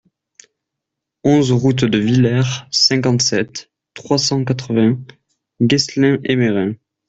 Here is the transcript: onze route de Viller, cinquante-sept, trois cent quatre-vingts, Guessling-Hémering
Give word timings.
onze 1.23 1.51
route 1.51 1.85
de 1.85 1.99
Viller, 1.99 2.41
cinquante-sept, 2.71 3.69
trois 3.93 4.17
cent 4.17 4.43
quatre-vingts, 4.43 4.97
Guessling-Hémering 5.61 6.75